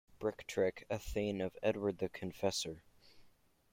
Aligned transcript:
Brictric, 0.19 0.83
a 0.89 0.97
thegn 0.97 1.45
of 1.45 1.55
Edward 1.61 1.99
the 1.99 2.09
Confessor. 2.09 2.81